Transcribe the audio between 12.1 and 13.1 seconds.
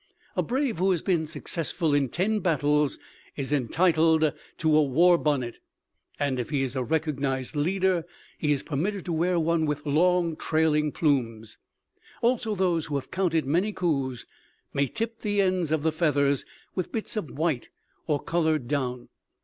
Also those who